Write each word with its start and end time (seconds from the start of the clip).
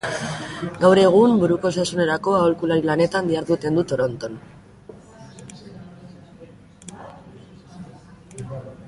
Gaur 0.83 0.99
egun, 1.01 1.33
buruko 1.43 1.67
osasunerako 1.69 2.33
aholkulari 2.37 2.87
lanetan 2.89 3.29
diharduten 3.31 3.77
du 3.79 3.85
Toronton. 3.93 4.41